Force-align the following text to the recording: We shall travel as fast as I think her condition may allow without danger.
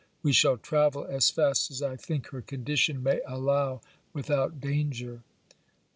We 0.23 0.31
shall 0.33 0.57
travel 0.57 1.05
as 1.05 1.29
fast 1.29 1.69
as 1.69 1.83
I 1.83 1.95
think 1.95 2.29
her 2.29 2.41
condition 2.41 3.03
may 3.03 3.21
allow 3.27 3.81
without 4.15 4.59
danger. 4.59 5.21